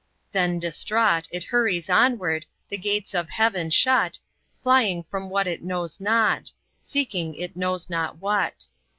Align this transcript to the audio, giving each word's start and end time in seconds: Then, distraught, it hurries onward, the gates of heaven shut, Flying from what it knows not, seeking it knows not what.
Then, 0.31 0.57
distraught, 0.57 1.27
it 1.31 1.43
hurries 1.43 1.87
onward, 1.87 2.47
the 2.69 2.77
gates 2.79 3.13
of 3.13 3.29
heaven 3.29 3.69
shut, 3.69 4.17
Flying 4.59 5.03
from 5.03 5.29
what 5.29 5.45
it 5.45 5.61
knows 5.63 5.99
not, 5.99 6.51
seeking 6.79 7.35
it 7.35 7.55
knows 7.55 7.87
not 7.87 8.17
what. 8.17 8.65